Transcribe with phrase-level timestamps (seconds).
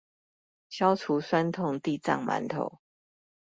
[0.67, 2.79] 消除痠痛地藏饅頭